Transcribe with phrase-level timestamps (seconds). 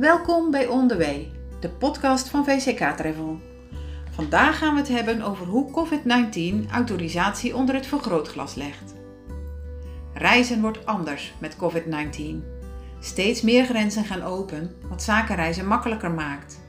[0.00, 3.38] Welkom bij On The Way, de podcast van VCK Travel.
[4.10, 8.94] Vandaag gaan we het hebben over hoe COVID-19 autorisatie onder het vergrootglas legt.
[10.14, 12.20] Reizen wordt anders met COVID-19.
[13.00, 16.60] Steeds meer grenzen gaan open, wat zakenreizen makkelijker maakt.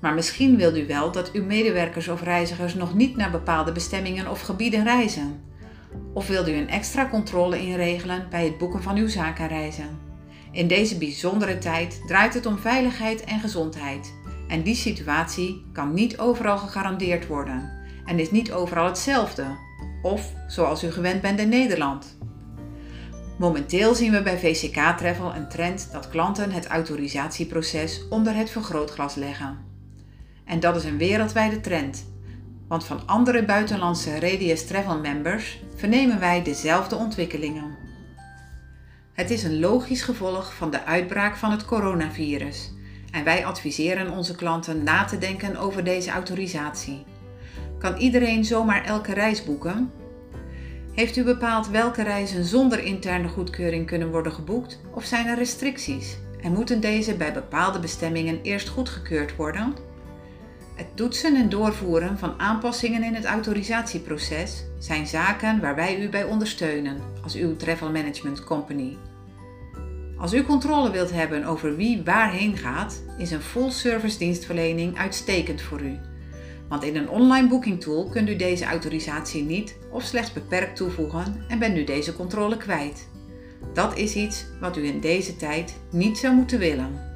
[0.00, 4.30] Maar misschien wilt u wel dat uw medewerkers of reizigers nog niet naar bepaalde bestemmingen
[4.30, 5.40] of gebieden reizen.
[6.12, 10.07] Of wilt u een extra controle inregelen bij het boeken van uw zakenreizen?
[10.58, 14.14] In deze bijzondere tijd draait het om veiligheid en gezondheid.
[14.48, 17.70] En die situatie kan niet overal gegarandeerd worden
[18.04, 19.44] en is niet overal hetzelfde,
[20.02, 22.18] of zoals u gewend bent in Nederland.
[23.38, 29.14] Momenteel zien we bij VCK Travel een trend dat klanten het autorisatieproces onder het vergrootglas
[29.14, 29.58] leggen.
[30.44, 32.06] En dat is een wereldwijde trend,
[32.68, 37.87] want van andere buitenlandse Radius Travel members vernemen wij dezelfde ontwikkelingen.
[39.18, 42.72] Het is een logisch gevolg van de uitbraak van het coronavirus
[43.10, 47.04] en wij adviseren onze klanten na te denken over deze autorisatie.
[47.78, 49.90] Kan iedereen zomaar elke reis boeken?
[50.92, 56.16] Heeft u bepaald welke reizen zonder interne goedkeuring kunnen worden geboekt of zijn er restricties
[56.42, 59.74] en moeten deze bij bepaalde bestemmingen eerst goedgekeurd worden?
[60.74, 66.24] Het toetsen en doorvoeren van aanpassingen in het autorisatieproces zijn zaken waar wij u bij
[66.24, 68.96] ondersteunen als uw travel management company.
[70.18, 75.62] Als u controle wilt hebben over wie waarheen gaat, is een full service dienstverlening uitstekend
[75.62, 75.98] voor u.
[76.68, 81.44] Want in een online booking tool kunt u deze autorisatie niet of slechts beperkt toevoegen
[81.48, 83.08] en bent u deze controle kwijt.
[83.74, 87.06] Dat is iets wat u in deze tijd niet zou moeten willen.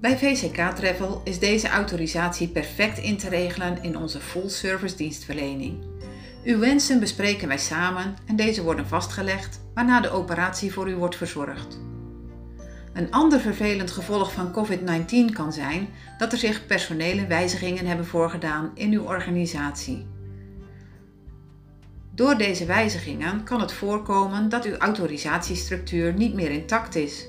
[0.00, 5.87] Bij VCK Travel is deze autorisatie perfect in te regelen in onze full service dienstverlening.
[6.48, 11.16] Uw wensen bespreken wij samen en deze worden vastgelegd waarna de operatie voor u wordt
[11.16, 11.80] verzorgd.
[12.92, 15.88] Een ander vervelend gevolg van COVID-19 kan zijn
[16.18, 20.06] dat er zich personele wijzigingen hebben voorgedaan in uw organisatie.
[22.14, 27.26] Door deze wijzigingen kan het voorkomen dat uw autorisatiestructuur niet meer intact is.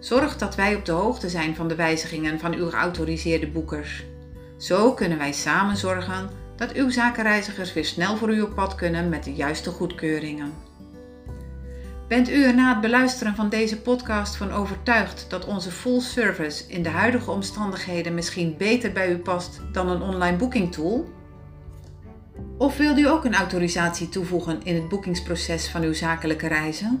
[0.00, 4.04] Zorg dat wij op de hoogte zijn van de wijzigingen van uw geautoriseerde boekers.
[4.58, 9.08] Zo kunnen wij samen zorgen dat uw zakenreizigers weer snel voor u op pad kunnen
[9.08, 10.52] met de juiste goedkeuringen.
[12.08, 16.64] Bent u er na het beluisteren van deze podcast van overtuigd dat onze full service
[16.68, 21.12] in de huidige omstandigheden misschien beter bij u past dan een online booking tool?
[22.58, 27.00] Of wilt u ook een autorisatie toevoegen in het boekingsproces van uw zakelijke reizen?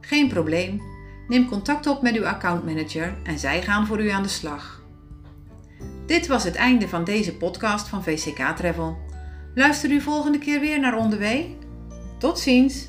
[0.00, 0.82] Geen probleem.
[1.28, 4.82] Neem contact op met uw accountmanager en zij gaan voor u aan de slag.
[6.08, 8.98] Dit was het einde van deze podcast van VCK Travel.
[9.54, 11.44] Luister u volgende keer weer naar Onderweg.
[12.18, 12.86] Tot ziens!